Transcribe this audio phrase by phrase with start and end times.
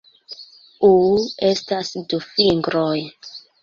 [0.89, 1.21] Uh...
[1.51, 2.95] estas du fingroj.